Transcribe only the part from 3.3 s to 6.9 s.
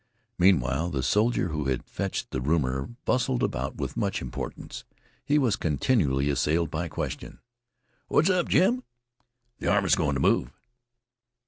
about with much importance. He was continually assailed by